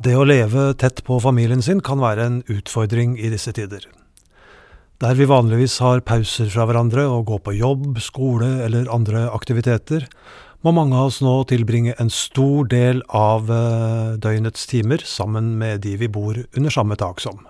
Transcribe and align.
Det 0.00 0.14
å 0.16 0.22
leve 0.24 0.70
tett 0.80 1.02
på 1.04 1.18
familien 1.20 1.60
sin 1.60 1.82
kan 1.84 2.00
være 2.00 2.24
en 2.24 2.36
utfordring 2.48 3.18
i 3.20 3.28
disse 3.28 3.52
tider. 3.52 3.82
Der 5.04 5.18
vi 5.18 5.26
vanligvis 5.28 5.74
har 5.84 6.00
pauser 6.08 6.48
fra 6.48 6.64
hverandre 6.64 7.04
og 7.04 7.26
går 7.28 7.42
på 7.44 7.52
jobb, 7.58 7.98
skole 8.00 8.48
eller 8.64 8.88
andre 8.88 9.26
aktiviteter, 9.28 10.06
må 10.64 10.72
mange 10.72 10.96
av 10.96 11.10
oss 11.10 11.20
nå 11.20 11.34
tilbringe 11.52 11.98
en 12.00 12.08
stor 12.08 12.70
del 12.72 13.04
av 13.12 13.52
eh, 13.52 14.16
døgnets 14.24 14.64
timer 14.72 15.04
sammen 15.04 15.52
med 15.60 15.84
de 15.84 15.94
vi 16.00 16.08
bor 16.08 16.40
under 16.48 16.72
samme 16.72 16.96
tak 16.96 17.20
som. 17.20 17.44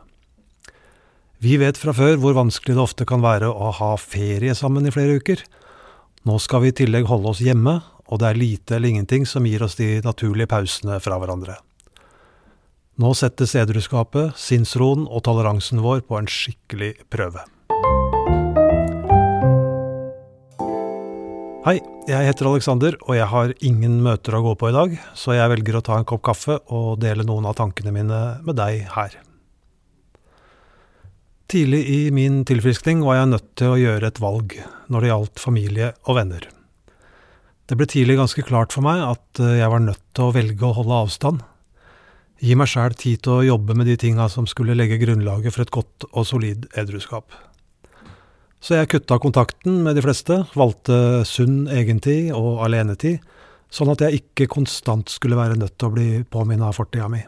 Vi 1.39 1.55
vet 1.63 1.79
fra 1.79 1.95
før 1.95 2.19
hvor 2.19 2.35
vanskelig 2.35 2.75
det 2.75 2.83
ofte 2.83 3.07
kan 3.07 3.23
være 3.23 3.47
å 3.47 3.71
ha 3.79 3.95
ferie 3.95 4.59
sammen 4.59 4.91
i 4.91 4.95
flere 4.95 5.23
uker. 5.23 5.47
Nå 6.27 6.43
skal 6.43 6.67
vi 6.67 6.75
i 6.75 6.79
tillegg 6.83 7.07
holde 7.07 7.31
oss 7.31 7.47
hjemme, 7.47 7.79
og 8.11 8.19
det 8.19 8.33
er 8.35 8.43
lite 8.43 8.79
eller 8.79 8.91
ingenting 8.91 9.23
som 9.23 9.47
gir 9.47 9.63
oss 9.63 9.79
de 9.79 10.01
naturlige 10.03 10.51
pausene 10.51 10.99
fra 10.99 11.23
hverandre. 11.23 11.63
Nå 13.01 13.15
settes 13.17 13.55
edruskapet, 13.57 14.35
sinnsroen 14.37 15.07
og 15.09 15.23
toleransen 15.25 15.81
vår 15.81 16.03
på 16.05 16.19
en 16.19 16.27
skikkelig 16.29 16.91
prøve. 17.09 17.47
Hei, 21.65 21.79
jeg 22.11 22.27
heter 22.29 22.49
Alexander, 22.51 22.99
og 23.07 23.17
jeg 23.17 23.29
har 23.33 23.55
ingen 23.65 24.03
møter 24.05 24.37
å 24.37 24.43
gå 24.45 24.53
på 24.61 24.69
i 24.69 24.75
dag, 24.77 24.99
så 25.17 25.33
jeg 25.33 25.49
velger 25.53 25.79
å 25.79 25.83
ta 25.87 25.97
en 25.97 26.05
kopp 26.09 26.27
kaffe 26.29 26.59
og 26.69 27.01
dele 27.01 27.25
noen 27.25 27.49
av 27.49 27.57
tankene 27.57 27.95
mine 27.95 28.21
med 28.45 28.59
deg 28.61 28.85
her. 28.93 29.17
Tidlig 31.49 31.81
i 31.89 32.01
min 32.13 32.43
tilfriskning 32.49 33.01
var 33.07 33.23
jeg 33.23 33.31
nødt 33.33 33.49
til 33.61 33.73
å 33.73 33.79
gjøre 33.81 34.11
et 34.13 34.21
valg 34.21 34.59
når 34.93 35.01
det 35.01 35.13
gjaldt 35.13 35.41
familie 35.41 35.95
og 36.05 36.21
venner. 36.21 36.45
Det 37.65 37.81
ble 37.81 37.89
tidlig 37.89 38.19
ganske 38.21 38.45
klart 38.45 38.77
for 38.77 38.85
meg 38.85 39.01
at 39.07 39.41
jeg 39.41 39.73
var 39.73 39.89
nødt 39.89 40.05
til 40.13 40.29
å 40.29 40.37
velge 40.37 40.69
å 40.69 40.77
holde 40.77 41.01
avstand, 41.07 41.41
Gi 42.41 42.55
meg 42.57 42.71
sjæl 42.73 42.95
tid 42.97 43.21
til 43.21 43.35
å 43.35 43.45
jobbe 43.45 43.75
med 43.77 43.89
de 43.91 43.99
tinga 44.01 44.25
som 44.33 44.47
skulle 44.49 44.77
legge 44.77 44.97
grunnlaget 45.03 45.53
for 45.53 45.67
et 45.67 45.73
godt 45.75 46.07
og 46.09 46.25
solid 46.25 46.65
edruskap. 46.81 47.29
Så 48.61 48.79
jeg 48.79 48.89
kutta 48.93 49.19
kontakten 49.21 49.83
med 49.85 49.97
de 49.97 50.05
fleste, 50.05 50.39
valgte 50.57 51.21
sunn 51.29 51.67
egentid 51.73 52.31
og 52.37 52.63
alenetid, 52.65 53.21
sånn 53.73 53.93
at 53.93 54.05
jeg 54.05 54.23
ikke 54.23 54.49
konstant 54.53 55.13
skulle 55.13 55.37
være 55.37 55.59
nødt 55.61 55.77
til 55.77 55.89
å 55.91 55.95
bli 55.95 56.09
påminna 56.33 56.69
av 56.69 56.81
fortida 56.81 57.09
mi. 57.13 57.21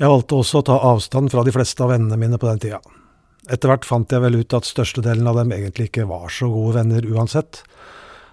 Jeg 0.00 0.10
valgte 0.10 0.40
også 0.40 0.60
å 0.60 0.66
ta 0.66 0.80
avstand 0.90 1.30
fra 1.32 1.44
de 1.46 1.52
fleste 1.54 1.84
av 1.84 1.92
vennene 1.92 2.18
mine 2.20 2.40
på 2.40 2.48
den 2.48 2.64
tida. 2.64 2.80
Etter 3.52 3.68
hvert 3.68 3.84
fant 3.84 4.10
jeg 4.10 4.24
vel 4.24 4.40
ut 4.40 4.56
at 4.56 4.66
størstedelen 4.66 5.28
av 5.28 5.36
dem 5.38 5.52
egentlig 5.52 5.90
ikke 5.90 6.08
var 6.08 6.32
så 6.32 6.48
gode 6.48 6.80
venner 6.80 7.04
uansett, 7.12 7.62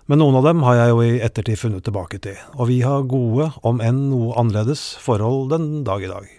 men 0.09 0.21
noen 0.21 0.37
av 0.39 0.45
dem 0.47 0.63
har 0.65 0.77
jeg 0.79 0.91
jo 0.91 1.01
i 1.05 1.21
ettertid 1.23 1.59
funnet 1.61 1.85
tilbake 1.85 2.19
til, 2.23 2.37
og 2.57 2.69
vi 2.71 2.81
har 2.85 3.07
gode, 3.09 3.51
om 3.67 3.81
enn 3.83 4.07
noe 4.09 4.33
annerledes, 4.39 4.95
forhold 5.01 5.51
den 5.53 5.83
dag 5.87 6.05
i 6.05 6.11
dag. 6.11 6.29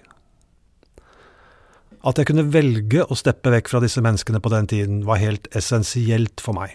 At 2.03 2.19
jeg 2.19 2.33
kunne 2.33 2.49
velge 2.51 3.05
å 3.07 3.19
steppe 3.19 3.53
vekk 3.55 3.71
fra 3.71 3.81
disse 3.85 4.03
menneskene 4.03 4.43
på 4.43 4.51
den 4.51 4.67
tiden, 4.71 5.03
var 5.07 5.23
helt 5.23 5.47
essensielt 5.55 6.43
for 6.43 6.59
meg. 6.59 6.75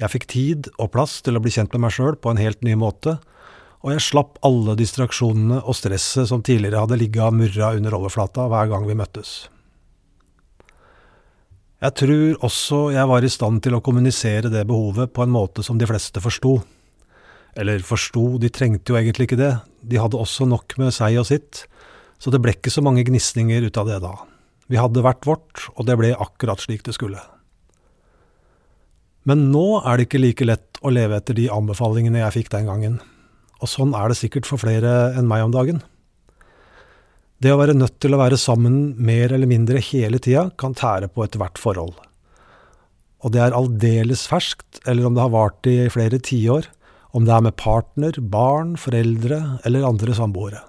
Jeg 0.00 0.10
fikk 0.10 0.26
tid 0.32 0.68
og 0.80 0.90
plass 0.96 1.20
til 1.22 1.36
å 1.36 1.42
bli 1.44 1.52
kjent 1.54 1.74
med 1.76 1.84
meg 1.84 1.94
sjøl 1.94 2.16
på 2.16 2.32
en 2.32 2.40
helt 2.40 2.64
ny 2.66 2.74
måte, 2.80 3.18
og 3.84 3.92
jeg 3.92 4.06
slapp 4.06 4.38
alle 4.46 4.74
distraksjonene 4.80 5.60
og 5.60 5.76
stresset 5.76 6.30
som 6.30 6.42
tidligere 6.42 6.86
hadde 6.86 6.96
ligget 6.98 7.26
og 7.26 7.36
murra 7.36 7.74
under 7.76 7.98
overflata 7.98 8.48
hver 8.48 8.72
gang 8.72 8.88
vi 8.88 8.96
møttes. 8.96 9.42
Jeg 11.84 11.92
tror 12.00 12.46
også 12.46 12.78
jeg 12.94 13.08
var 13.10 13.24
i 13.26 13.28
stand 13.28 13.60
til 13.64 13.74
å 13.76 13.82
kommunisere 13.84 14.48
det 14.48 14.62
behovet 14.64 15.10
på 15.12 15.20
en 15.20 15.32
måte 15.34 15.60
som 15.66 15.76
de 15.76 15.84
fleste 15.84 16.22
forsto. 16.24 16.54
Eller 17.60 17.84
forsto, 17.84 18.38
de 18.40 18.48
trengte 18.48 18.94
jo 18.94 18.96
egentlig 18.96 19.28
ikke 19.28 19.38
det, 19.38 19.52
de 19.84 20.00
hadde 20.00 20.16
også 20.16 20.46
nok 20.48 20.78
med 20.80 20.94
seg 20.96 21.18
og 21.20 21.28
sitt, 21.28 21.66
så 22.16 22.32
det 22.32 22.40
ble 22.40 22.54
ikke 22.56 22.72
så 22.72 22.80
mange 22.82 23.04
gnisninger 23.04 23.68
ut 23.68 23.76
av 23.76 23.90
det 23.90 24.00
da. 24.00 24.14
Vi 24.72 24.80
hadde 24.80 25.04
hvert 25.04 25.28
vårt, 25.28 25.66
og 25.76 25.84
det 25.84 25.98
ble 26.00 26.14
akkurat 26.16 26.62
slik 26.62 26.86
det 26.88 26.96
skulle. 26.96 27.20
Men 29.28 29.50
nå 29.52 29.82
er 29.84 29.98
det 30.00 30.08
ikke 30.08 30.24
like 30.24 30.48
lett 30.48 30.80
å 30.80 30.92
leve 30.92 31.20
etter 31.20 31.36
de 31.36 31.50
anbefalingene 31.52 32.24
jeg 32.24 32.38
fikk 32.40 32.54
den 32.56 32.70
gangen, 32.70 33.00
og 33.60 33.68
sånn 33.68 33.92
er 33.96 34.08
det 34.08 34.18
sikkert 34.22 34.48
for 34.48 34.60
flere 34.60 35.12
enn 35.18 35.28
meg 35.28 35.44
om 35.44 35.52
dagen. 35.52 35.84
Det 37.44 37.52
å 37.52 37.58
være 37.60 37.74
nødt 37.76 37.98
til 38.00 38.14
å 38.16 38.18
være 38.22 38.38
sammen 38.40 38.94
mer 39.04 39.34
eller 39.36 39.50
mindre 39.50 39.82
hele 39.84 40.16
tida 40.22 40.46
kan 40.56 40.72
tære 40.72 41.10
på 41.12 41.26
ethvert 41.26 41.58
forhold. 41.60 41.92
Og 43.20 43.32
det 43.34 43.42
er 43.44 43.56
aldeles 43.56 44.22
ferskt, 44.30 44.80
eller 44.88 45.04
om 45.04 45.16
det 45.16 45.20
har 45.26 45.32
vart 45.34 45.68
i 45.68 45.90
flere 45.92 46.22
tiår, 46.24 46.70
om 47.12 47.26
det 47.28 47.34
er 47.34 47.42
med 47.44 47.56
partner, 47.60 48.16
barn, 48.32 48.78
foreldre 48.80 49.58
eller 49.68 49.84
andre 49.84 50.16
samboere. 50.16 50.62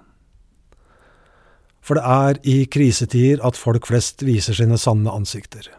For 1.80 1.96
det 1.96 2.04
er 2.12 2.40
i 2.44 2.56
krisetider 2.68 3.40
at 3.46 3.56
folk 3.56 3.88
flest 3.88 4.26
viser 4.26 4.58
sine 4.58 4.76
sanne 4.76 5.14
ansikter. 5.16 5.70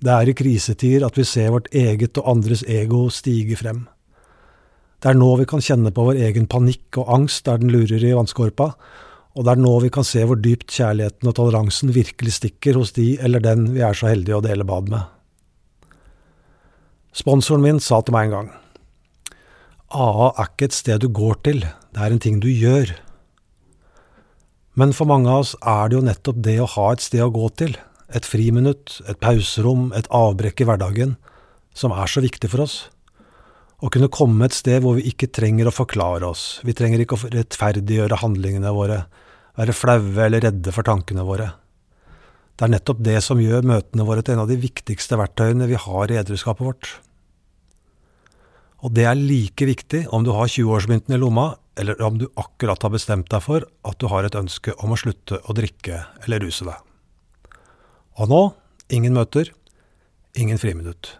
Det 0.00 0.14
er 0.14 0.30
i 0.30 0.36
krisetider 0.38 1.04
at 1.10 1.18
vi 1.18 1.26
ser 1.28 1.52
vårt 1.52 1.68
eget 1.76 2.16
og 2.22 2.30
andres 2.32 2.62
ego 2.64 3.08
stige 3.12 3.58
frem. 3.60 3.84
Det 5.02 5.12
er 5.12 5.18
nå 5.18 5.28
vi 5.42 5.46
kan 5.50 5.60
kjenne 5.60 5.92
på 5.92 6.08
vår 6.08 6.22
egen 6.30 6.48
panikk 6.48 7.02
og 7.02 7.12
angst 7.18 7.44
der 7.50 7.60
den 7.60 7.74
lurer 7.74 8.00
i 8.00 8.14
vannskorpa, 8.16 8.72
og 9.38 9.46
det 9.46 9.52
er 9.54 9.60
nå 9.62 9.70
vi 9.84 9.90
kan 9.94 10.06
se 10.06 10.24
hvor 10.26 10.40
dypt 10.42 10.72
kjærligheten 10.74 11.30
og 11.30 11.36
toleransen 11.38 11.92
virkelig 11.94 12.34
stikker 12.40 12.74
hos 12.80 12.90
de 12.96 13.12
eller 13.22 13.42
den 13.44 13.68
vi 13.76 13.84
er 13.86 13.94
så 13.94 14.10
heldige 14.10 14.40
å 14.40 14.42
dele 14.42 14.66
bad 14.66 14.90
med. 14.90 15.04
Sponsoren 17.14 17.62
min 17.62 17.78
sa 17.82 18.00
til 18.02 18.16
meg 18.16 18.28
en 18.28 18.34
gang 18.34 18.48
AA 19.88 20.32
er 20.34 20.48
ikke 20.50 20.66
et 20.68 20.76
sted 20.76 21.00
du 21.00 21.08
går 21.14 21.38
til, 21.46 21.62
det 21.62 22.02
er 22.02 22.12
en 22.12 22.20
ting 22.20 22.42
du 22.42 22.48
gjør. 22.50 22.90
Men 24.76 24.92
for 24.92 25.08
mange 25.08 25.30
av 25.32 25.46
oss 25.46 25.54
er 25.62 25.88
det 25.88 25.96
jo 25.96 26.04
nettopp 26.04 26.42
det 26.44 26.58
å 26.60 26.68
ha 26.74 26.90
et 26.92 27.04
sted 27.06 27.24
å 27.24 27.32
gå 27.32 27.48
til, 27.56 27.72
et 28.12 28.28
friminutt, 28.28 28.98
et 29.08 29.16
pauserom, 29.22 29.88
et 29.96 30.10
avbrekk 30.12 30.60
i 30.60 30.68
hverdagen, 30.68 31.16
som 31.72 31.94
er 31.96 32.10
så 32.10 32.20
viktig 32.24 32.50
for 32.52 32.66
oss. 32.66 32.76
Å 33.80 33.88
kunne 33.94 34.10
komme 34.12 34.44
et 34.44 34.56
sted 34.56 34.82
hvor 34.84 34.98
vi 34.98 35.08
ikke 35.08 35.30
trenger 35.32 35.70
å 35.70 35.74
forklare 35.74 36.28
oss, 36.28 36.60
vi 36.66 36.76
trenger 36.76 37.00
ikke 37.00 37.16
å 37.16 37.32
rettferdiggjøre 37.32 38.20
handlingene 38.20 38.74
våre, 38.76 39.06
være 39.58 39.74
flaue 39.74 40.26
eller 40.26 40.44
redde 40.46 40.74
for 40.74 40.86
tankene 40.86 41.26
våre. 41.26 41.50
Det 42.58 42.66
er 42.66 42.72
nettopp 42.74 43.02
det 43.06 43.18
som 43.22 43.38
gjør 43.42 43.66
møtene 43.66 44.06
våre 44.06 44.22
til 44.22 44.34
en 44.34 44.44
av 44.44 44.50
de 44.50 44.58
viktigste 44.58 45.18
verktøyene 45.18 45.68
vi 45.70 45.78
har 45.78 46.10
i 46.10 46.18
edruskapet 46.18 46.66
vårt. 46.66 46.90
Og 48.82 48.94
det 48.94 49.06
er 49.10 49.18
like 49.18 49.66
viktig 49.66 50.04
om 50.14 50.26
du 50.26 50.32
har 50.34 50.50
20-årsmynten 50.50 51.14
i 51.14 51.18
lomma, 51.18 51.52
eller 51.78 51.98
om 52.02 52.18
du 52.18 52.26
akkurat 52.38 52.82
har 52.82 52.94
bestemt 52.94 53.30
deg 53.30 53.42
for 53.42 53.66
at 53.86 53.98
du 53.98 54.08
har 54.10 54.26
et 54.26 54.38
ønske 54.38 54.74
om 54.82 54.94
å 54.94 54.98
slutte 54.98 55.38
å 55.46 55.54
drikke 55.54 56.02
eller 56.24 56.42
ruse 56.42 56.66
deg. 56.66 56.78
Og 58.18 58.30
nå 58.30 58.42
ingen 58.94 59.14
møter, 59.14 59.50
ingen 60.38 60.58
friminutt. 60.58 61.14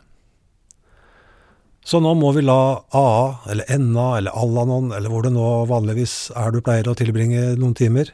Så 1.88 2.02
nå 2.04 2.10
må 2.18 2.34
vi 2.36 2.42
la 2.44 2.82
AA, 2.92 3.20
eller 3.48 3.78
NA, 3.80 4.08
eller 4.18 4.34
Alanon, 4.36 4.90
eller 4.92 5.08
hvor 5.08 5.24
det 5.24 5.32
nå 5.32 5.46
vanligvis 5.70 6.16
er 6.36 6.52
du 6.52 6.60
pleier 6.60 6.90
å 6.90 6.96
tilbringe 6.98 7.54
noen 7.56 7.76
timer, 7.78 8.10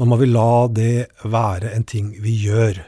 nå 0.00 0.06
må 0.08 0.16
vi 0.16 0.30
la 0.30 0.64
det 0.72 1.10
være 1.28 1.74
en 1.76 1.84
ting 1.84 2.14
vi 2.24 2.32
gjør. 2.46 2.78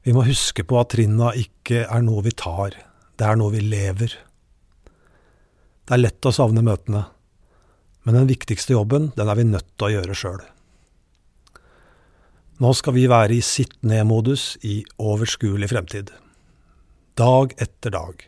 Vi 0.00 0.14
må 0.16 0.22
huske 0.24 0.64
på 0.64 0.78
at 0.80 0.94
trinna 0.94 1.34
ikke 1.36 1.82
er 1.84 2.06
noe 2.06 2.24
vi 2.24 2.32
tar, 2.32 2.72
det 3.20 3.26
er 3.26 3.36
noe 3.36 3.52
vi 3.52 3.60
lever. 3.60 4.16
Det 5.84 5.92
er 5.92 6.00
lett 6.00 6.24
å 6.24 6.32
savne 6.32 6.64
møtene, 6.64 7.04
men 8.08 8.16
den 8.16 8.32
viktigste 8.32 8.72
jobben, 8.72 9.10
den 9.12 9.28
er 9.28 9.36
vi 9.36 9.44
nødt 9.44 9.68
til 9.76 9.90
å 9.90 9.92
gjøre 9.98 10.16
sjøl. 10.16 10.40
Nå 12.64 12.72
skal 12.72 12.96
vi 12.96 13.04
være 13.12 13.36
i 13.36 13.44
sitt-ned-modus 13.44 14.54
i 14.64 14.80
overskuelig 14.96 15.68
fremtid. 15.68 16.16
Dag 17.20 17.52
etter 17.60 17.92
dag. 17.92 18.22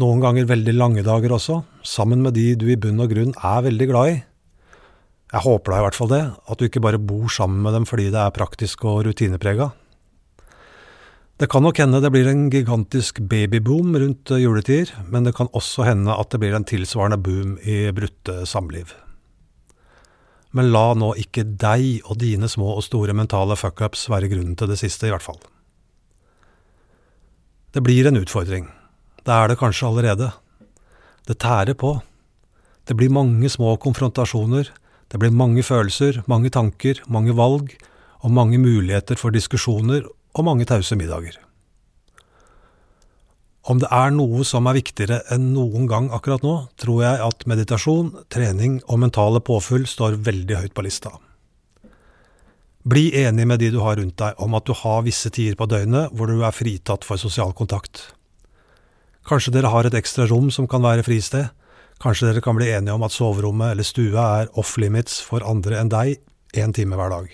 Noen 0.00 0.24
ganger 0.24 0.48
veldig 0.48 0.80
lange 0.80 1.04
dager 1.04 1.36
også, 1.36 1.66
sammen 1.84 2.24
med 2.24 2.32
de 2.40 2.54
du 2.56 2.70
i 2.72 2.80
bunn 2.80 3.04
og 3.04 3.12
grunn 3.12 3.36
er 3.36 3.66
veldig 3.68 3.92
glad 3.92 4.14
i. 4.14 4.22
Jeg 5.34 5.42
håper 5.42 5.72
da 5.72 5.78
i 5.80 5.84
hvert 5.88 5.96
fall 5.98 6.12
det, 6.12 6.24
at 6.46 6.60
du 6.60 6.68
ikke 6.68 6.82
bare 6.84 7.00
bor 7.02 7.26
sammen 7.32 7.64
med 7.64 7.74
dem 7.74 7.86
fordi 7.88 8.06
det 8.14 8.20
er 8.20 8.34
praktisk 8.36 8.84
og 8.86 9.00
rutineprega. 9.08 9.72
Det 11.42 11.48
kan 11.50 11.64
nok 11.66 11.80
hende 11.82 11.98
det 11.98 12.12
blir 12.14 12.28
en 12.30 12.44
gigantisk 12.52 13.18
babyboom 13.26 13.96
rundt 13.98 14.30
juletider, 14.38 14.92
men 15.10 15.26
det 15.26 15.32
kan 15.34 15.50
også 15.50 15.88
hende 15.88 16.14
at 16.14 16.30
det 16.30 16.38
blir 16.38 16.54
en 16.54 16.66
tilsvarende 16.68 17.18
boom 17.18 17.56
i 17.66 17.88
brutte 17.96 18.44
samliv. 18.46 18.92
Men 20.54 20.70
la 20.70 20.92
nå 20.94 21.10
ikke 21.18 21.42
deg 21.42 22.06
og 22.06 22.20
dine 22.22 22.46
små 22.46 22.76
og 22.76 22.86
store 22.86 23.16
mentale 23.18 23.58
fuckups 23.58 24.06
være 24.12 24.30
grunnen 24.30 24.54
til 24.54 24.70
det 24.70 24.78
siste, 24.78 25.08
i 25.08 25.10
hvert 25.10 25.26
fall. 25.26 25.42
Det 27.74 27.82
blir 27.82 28.06
en 28.06 28.20
utfordring. 28.22 28.70
Det 29.26 29.34
er 29.34 29.50
det 29.50 29.58
kanskje 29.58 29.90
allerede. 29.90 30.30
Det 31.26 31.40
tærer 31.42 31.74
på. 31.74 31.96
Det 32.86 32.94
blir 32.94 33.10
mange 33.10 33.50
små 33.50 33.74
konfrontasjoner, 33.82 34.70
det 35.14 35.20
blir 35.22 35.30
mange 35.30 35.62
følelser, 35.62 36.24
mange 36.26 36.50
tanker, 36.50 36.98
mange 37.06 37.36
valg, 37.38 37.68
og 38.26 38.32
mange 38.34 38.58
muligheter 38.58 39.14
for 39.20 39.30
diskusjoner 39.30 40.08
og 40.34 40.46
mange 40.48 40.66
tause 40.66 40.96
middager. 40.98 41.36
Om 43.70 43.78
det 43.78 43.92
er 43.94 44.10
noe 44.10 44.42
som 44.48 44.66
er 44.66 44.74
viktigere 44.80 45.20
enn 45.32 45.52
noen 45.54 45.86
gang 45.86 46.10
akkurat 46.10 46.42
nå, 46.42 46.56
tror 46.82 47.04
jeg 47.04 47.22
at 47.28 47.46
meditasjon, 47.46 48.10
trening 48.26 48.80
og 48.88 49.04
mentale 49.04 49.38
påfyll 49.38 49.86
står 49.86 50.18
veldig 50.26 50.58
høyt 50.64 50.74
på 50.74 50.84
lista. 50.84 51.14
Bli 52.82 53.06
enig 53.22 53.46
med 53.46 53.62
de 53.62 53.70
du 53.72 53.78
har 53.86 54.00
rundt 54.02 54.18
deg 54.18 54.42
om 54.42 54.58
at 54.58 54.66
du 54.66 54.74
har 54.82 55.06
visse 55.06 55.30
tider 55.30 55.54
på 55.56 55.70
døgnet 55.70 56.10
hvor 56.10 56.26
du 56.26 56.42
er 56.42 56.58
fritatt 56.58 57.06
for 57.06 57.22
sosial 57.22 57.54
kontakt. 57.54 58.10
Kanskje 59.24 59.54
dere 59.54 59.70
har 59.72 59.86
et 59.86 59.94
ekstra 59.96 60.26
rom 60.26 60.50
som 60.50 60.66
kan 60.66 60.82
være 60.82 61.06
fristed, 61.06 61.54
kanskje 62.04 62.28
dere 62.28 62.44
kan 62.44 62.58
bli 62.58 62.68
enige 62.70 62.94
om 62.94 63.04
at 63.06 63.14
soverommet 63.14 63.72
eller 63.72 63.86
stua 63.86 64.26
er 64.42 64.52
off 64.60 64.76
limits 64.80 65.22
for 65.24 65.44
andre 65.48 65.80
enn 65.80 65.92
deg 65.92 66.20
én 66.54 66.74
time 66.76 66.98
hver 66.98 67.12
dag. 67.12 67.32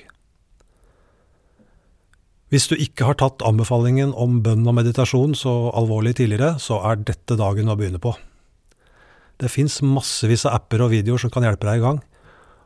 Hvis 2.50 2.67
du 2.67 2.75
ikke 2.75 3.06
har 3.06 3.19
tatt 3.19 3.44
anbefalingen 3.46 4.11
om 4.19 4.40
bønn 4.43 4.67
og 4.67 4.75
meditasjon 4.75 5.37
så 5.38 5.52
alvorlig 5.78 6.17
tidligere, 6.19 6.56
så 6.58 6.81
er 6.88 6.99
dette 6.99 7.38
dagen 7.38 7.70
å 7.70 7.76
begynne 7.78 8.00
på. 8.02 8.17
Det 9.38 9.50
fins 9.52 9.78
massevis 9.87 10.44
av 10.49 10.58
apper 10.58 10.82
og 10.82 10.90
videoer 10.93 11.22
som 11.22 11.31
kan 11.32 11.46
hjelpe 11.46 11.69
deg 11.69 11.78
i 11.78 11.84
gang, 11.84 12.00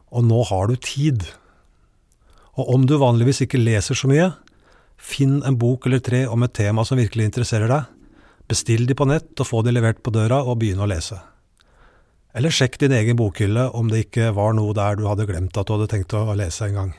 og 0.09 0.25
nå 0.25 0.41
har 0.49 0.71
du 0.71 0.79
tid. 0.81 1.27
Og 2.57 2.73
om 2.77 2.89
du 2.89 2.97
vanligvis 3.03 3.45
ikke 3.45 3.61
leser 3.61 3.99
så 3.99 4.09
mye, 4.09 4.31
finn 4.97 5.43
en 5.45 5.59
bok 5.61 5.85
eller 5.85 6.01
tre 6.01 6.25
om 6.33 6.43
et 6.47 6.57
tema 6.57 6.87
som 6.89 6.99
virkelig 6.99 7.29
interesserer 7.29 7.69
deg, 7.69 7.93
bestill 8.49 8.89
de 8.89 8.97
på 8.97 9.09
nett 9.09 9.37
og 9.37 9.51
få 9.51 9.61
de 9.67 9.75
levert 9.75 10.01
på 10.05 10.13
døra 10.15 10.41
og 10.45 10.63
begynne 10.63 10.87
å 10.87 10.89
lese. 10.89 11.21
Eller 12.35 12.51
sjekk 12.51 12.81
din 12.83 12.95
egen 12.97 13.19
bokhylle 13.19 13.69
om 13.79 13.91
det 13.91 14.09
ikke 14.09 14.33
var 14.35 14.57
noe 14.59 14.75
der 14.75 14.99
du 14.99 15.07
hadde 15.07 15.27
glemt 15.29 15.55
at 15.55 15.69
du 15.69 15.77
hadde 15.77 15.91
tenkt 15.93 16.17
å 16.19 16.27
lese 16.35 16.67
en 16.67 16.79
gang. 16.81 16.93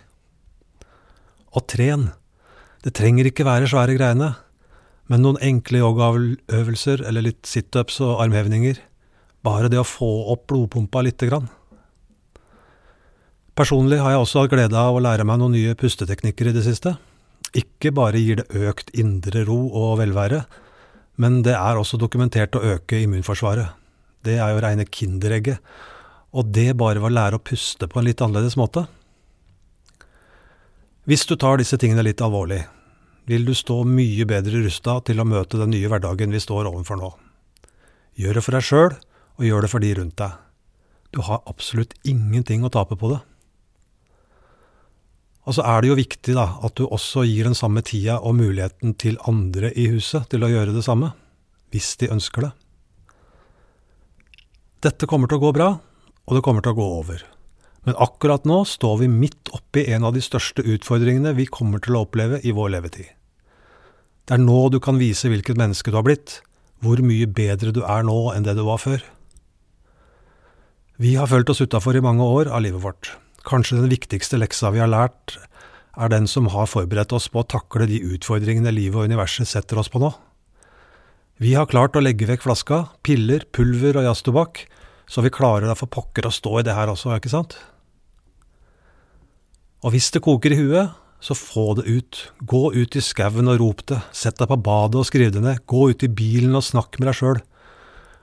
Og 1.56 1.68
tren. 1.68 2.10
Det 2.86 2.94
trenger 2.96 3.28
ikke 3.28 3.48
være 3.48 3.68
svære 3.68 3.98
greiene, 3.98 4.32
men 5.12 5.24
noen 5.26 5.40
enkle 5.44 5.82
yogaøvelser 5.84 7.04
eller 7.10 7.28
litt 7.28 7.44
situps 7.50 8.00
og 8.06 8.22
armhevninger. 8.24 8.80
Bare 9.46 9.70
det 9.70 9.82
å 9.82 9.88
få 9.88 10.10
opp 10.34 10.48
blodpumpa 10.50 11.04
lite 11.06 11.28
grann. 11.30 11.52
Personlig 13.56 14.02
har 14.04 14.16
jeg 14.16 14.24
også 14.24 14.44
hatt 14.44 14.52
glede 14.52 14.80
av 14.80 14.96
å 14.96 15.04
lære 15.04 15.28
meg 15.28 15.40
noen 15.40 15.56
nye 15.56 15.76
pusteteknikker 15.80 16.50
i 16.50 16.56
det 16.56 16.64
siste. 16.66 16.96
Ikke 17.56 17.92
bare 17.96 18.20
gir 18.20 18.42
det 18.42 18.68
økt 18.68 18.92
indre 18.96 19.46
ro 19.48 19.62
og 19.72 20.00
velvære, 20.02 20.44
men 21.20 21.42
det 21.44 21.56
er 21.56 21.80
også 21.80 22.00
dokumentert 22.00 22.56
å 22.56 22.64
øke 22.76 23.00
immunforsvaret. 23.04 23.85
Det 24.26 24.40
er 24.42 24.54
jo 24.54 24.62
reine 24.64 24.88
kinderegget, 24.90 25.60
og 26.36 26.50
det 26.52 26.74
bare 26.80 27.02
var 27.04 27.14
å 27.14 27.16
lære 27.16 27.40
å 27.40 27.44
puste 27.46 27.88
på 27.88 28.02
en 28.02 28.08
litt 28.08 28.22
annerledes 28.26 28.58
måte. 28.60 28.88
Hvis 31.06 31.28
du 31.30 31.36
tar 31.38 31.62
disse 31.62 31.78
tingene 31.78 32.04
litt 32.08 32.24
alvorlig, 32.26 32.64
vil 33.30 33.46
du 33.46 33.54
stå 33.58 33.84
mye 33.90 34.26
bedre 34.30 34.64
rusta 34.66 34.98
til 35.06 35.22
å 35.22 35.28
møte 35.28 35.60
den 35.62 35.72
nye 35.74 35.90
hverdagen 35.90 36.34
vi 36.34 36.42
står 36.42 36.70
overfor 36.72 36.98
nå. 36.98 37.12
Gjør 38.18 38.38
det 38.40 38.44
for 38.46 38.58
deg 38.58 38.66
sjøl, 38.66 38.98
og 39.36 39.46
gjør 39.46 39.66
det 39.66 39.70
for 39.72 39.86
de 39.86 39.94
rundt 40.00 40.18
deg. 40.22 40.42
Du 41.14 41.22
har 41.26 41.46
absolutt 41.50 41.94
ingenting 42.04 42.66
å 42.66 42.74
tape 42.74 42.98
på 43.00 43.14
det. 43.14 43.22
Og 45.46 45.58
så 45.58 45.66
er 45.70 45.82
det 45.82 45.92
jo 45.92 45.98
viktig 46.00 46.34
da, 46.34 46.48
at 46.66 46.74
du 46.78 46.88
også 46.88 47.26
gir 47.30 47.46
den 47.46 47.58
samme 47.58 47.84
tida 47.86 48.18
og 48.18 48.38
muligheten 48.40 48.96
til 48.98 49.20
andre 49.30 49.70
i 49.78 49.86
huset 49.94 50.26
til 50.32 50.46
å 50.46 50.50
gjøre 50.50 50.74
det 50.74 50.86
samme, 50.86 51.12
hvis 51.70 51.94
de 52.02 52.10
ønsker 52.16 52.48
det. 52.48 52.54
Dette 54.84 55.08
kommer 55.08 55.30
til 55.32 55.40
å 55.40 55.46
gå 55.48 55.52
bra, 55.56 55.70
og 56.26 56.36
det 56.36 56.44
kommer 56.46 56.66
til 56.66 56.76
å 56.76 56.80
gå 56.80 56.88
over. 57.00 57.22
Men 57.86 57.98
akkurat 58.02 58.48
nå 58.50 58.64
står 58.66 59.04
vi 59.04 59.12
midt 59.12 59.52
oppi 59.54 59.86
en 59.94 60.08
av 60.08 60.16
de 60.16 60.24
største 60.26 60.66
utfordringene 60.66 61.36
vi 61.38 61.46
kommer 61.46 61.82
til 61.84 61.98
å 61.98 62.06
oppleve 62.08 62.42
i 62.42 62.54
vår 62.56 62.74
levetid. 62.76 63.12
Det 64.26 64.36
er 64.36 64.42
nå 64.42 64.58
du 64.74 64.80
kan 64.82 64.98
vise 64.98 65.30
hvilket 65.30 65.60
menneske 65.60 65.94
du 65.94 66.00
har 66.00 66.06
blitt, 66.08 66.40
hvor 66.82 66.98
mye 67.06 67.28
bedre 67.30 67.74
du 67.76 67.84
er 67.86 68.06
nå 68.08 68.18
enn 68.34 68.46
det 68.46 68.56
du 68.58 68.64
var 68.66 68.82
før. 68.82 69.04
Vi 70.98 71.14
har 71.20 71.30
følt 71.30 71.50
oss 71.52 71.62
utafor 71.62 71.98
i 71.98 72.04
mange 72.04 72.26
år 72.26 72.50
av 72.50 72.64
livet 72.66 72.82
vårt. 72.82 73.12
Kanskje 73.46 73.78
den 73.78 73.92
viktigste 73.92 74.40
leksa 74.42 74.72
vi 74.74 74.82
har 74.82 74.90
lært, 74.90 75.38
er 75.96 76.10
den 76.12 76.26
som 76.28 76.50
har 76.52 76.68
forberedt 76.68 77.14
oss 77.16 77.28
på 77.32 77.44
å 77.44 77.48
takle 77.48 77.88
de 77.90 78.02
utfordringene 78.16 78.74
livet 78.74 78.98
og 78.98 79.12
universet 79.12 79.48
setter 79.48 79.80
oss 79.80 79.92
på 79.92 80.02
nå. 80.02 80.10
Vi 81.36 81.52
har 81.52 81.68
klart 81.68 81.98
å 82.00 82.04
legge 82.04 82.30
vekk 82.30 82.46
flaska, 82.46 82.78
piller, 83.04 83.44
pulver 83.52 83.98
og 84.00 84.06
jazztobakk, 84.08 84.62
så 85.12 85.20
vi 85.26 85.34
klarer 85.36 85.68
da 85.68 85.74
for 85.76 85.92
pokker 85.92 86.30
å 86.30 86.32
stå 86.32 86.62
i 86.62 86.64
det 86.64 86.76
her 86.78 86.88
også, 86.88 87.12
ikke 87.18 87.32
sant? 87.34 87.58
Og 89.84 89.92
hvis 89.92 90.08
det 90.16 90.24
koker 90.24 90.56
i 90.56 90.60
huet, 90.62 90.94
så 91.20 91.36
få 91.36 91.74
det 91.76 91.84
ut. 91.90 92.22
Gå 92.40 92.70
ut 92.72 92.96
i 92.96 93.04
skauen 93.04 93.52
og 93.52 93.60
rop 93.60 93.84
det. 93.92 94.00
Sett 94.16 94.40
deg 94.40 94.48
på 94.48 94.58
badet 94.64 95.02
og 95.02 95.08
skriv 95.10 95.34
det 95.36 95.44
ned. 95.44 95.60
Gå 95.68 95.90
ut 95.92 96.06
i 96.06 96.12
bilen 96.12 96.56
og 96.56 96.64
snakk 96.64 97.00
med 97.02 97.10
deg 97.10 97.20
sjøl. 97.20 97.42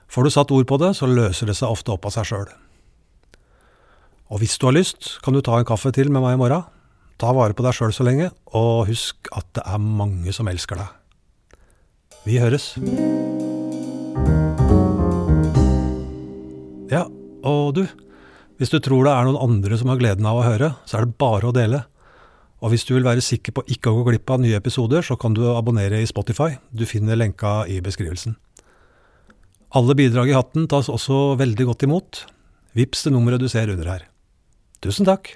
Får 0.09 0.25
du 0.25 0.33
satt 0.33 0.53
ord 0.55 0.65
på 0.69 0.79
det, 0.81 0.93
så 0.97 1.09
løser 1.09 1.49
det 1.49 1.57
seg 1.59 1.73
ofte 1.73 1.93
opp 1.93 2.09
av 2.09 2.15
seg 2.15 2.31
sjøl. 2.31 2.49
Og 4.33 4.41
hvis 4.41 4.57
du 4.57 4.65
har 4.69 4.73
lyst, 4.73 5.19
kan 5.21 5.37
du 5.37 5.43
ta 5.45 5.59
en 5.59 5.69
kaffe 5.69 5.93
til 5.93 6.09
med 6.09 6.25
meg 6.25 6.39
i 6.39 6.41
morgen. 6.41 6.65
Ta 7.21 7.29
vare 7.37 7.53
på 7.53 7.65
deg 7.65 7.77
sjøl 7.77 7.93
så 7.93 8.07
lenge, 8.07 8.31
og 8.57 8.87
husk 8.89 9.29
at 9.37 9.51
det 9.53 9.67
er 9.69 9.83
mange 9.83 10.33
som 10.33 10.49
elsker 10.49 10.81
deg. 10.81 11.02
Vi 12.23 12.39
høres. 12.39 12.71
Ja, 16.93 17.03
og 17.43 17.73
du. 17.75 17.83
Hvis 18.61 18.71
du 18.71 18.77
tror 18.79 19.03
det 19.03 19.11
er 19.11 19.27
noen 19.27 19.41
andre 19.43 19.79
som 19.79 19.91
har 19.91 19.99
gleden 19.99 20.27
av 20.29 20.39
å 20.39 20.45
høre, 20.45 20.71
så 20.87 20.99
er 20.99 21.07
det 21.07 21.17
bare 21.19 21.49
å 21.49 21.55
dele. 21.55 21.83
Og 22.63 22.71
hvis 22.71 22.85
du 22.87 22.93
vil 22.95 23.03
være 23.03 23.23
sikker 23.23 23.57
på 23.57 23.65
ikke 23.75 23.91
å 23.91 23.97
gå 23.99 24.05
glipp 24.11 24.31
av 24.31 24.39
nye 24.39 24.55
episoder, 24.55 25.03
så 25.03 25.17
kan 25.19 25.35
du 25.35 25.43
abonnere 25.51 25.99
i 25.99 26.07
Spotify. 26.07 26.53
Du 26.71 26.85
finner 26.87 27.19
lenka 27.19 27.65
i 27.67 27.81
beskrivelsen. 27.83 28.37
Alle 29.75 29.97
bidrag 29.97 30.31
i 30.31 30.37
hatten 30.37 30.69
tas 30.71 30.87
også 30.93 31.33
veldig 31.41 31.67
godt 31.73 31.87
imot. 31.89 32.23
Vips 32.77 33.03
det 33.03 33.15
nummeret 33.17 33.43
du 33.43 33.49
ser 33.51 33.73
under 33.73 33.89
her. 33.97 34.07
Tusen 34.85 35.09
takk! 35.09 35.33